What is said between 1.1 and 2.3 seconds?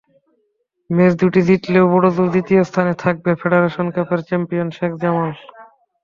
দুটি জিতলেও বড়জোর